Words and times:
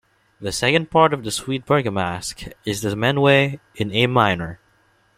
The 0.39 0.51
second 0.51 0.89
part 0.89 1.13
of 1.13 1.23
the 1.23 1.29
"Suite 1.29 1.63
bergamasque" 1.63 2.51
is 2.65 2.81
the 2.81 2.95
"Menuet", 2.95 3.59
in 3.75 3.91
A 3.91 4.07
minor. 4.07 4.59